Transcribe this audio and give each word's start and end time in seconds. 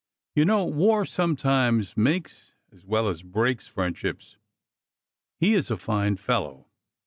You 0.33 0.45
know 0.45 0.65
war 0.65 1.05
sometimes 1.05 1.95
makes, 1.95 2.53
as 2.71 2.83
well 2.87 3.07
as 3.07 3.21
breaks, 3.21 3.67
friendships. 3.67 4.35
He 5.37 5.53
is 5.53 5.69
a 5.69 5.77
fine 5.77 6.15
fellow." 6.15 6.65